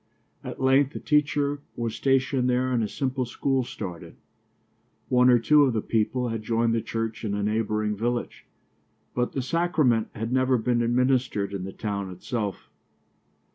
[0.43, 4.15] At length a teacher was stationed there and a simple school opened.
[5.09, 8.47] One or two of the people had joined the church in a neighboring village,
[9.13, 12.71] but the sacrament had never been administered in the town itself.